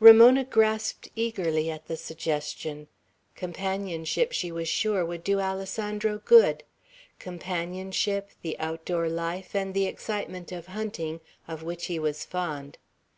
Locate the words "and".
9.54-9.72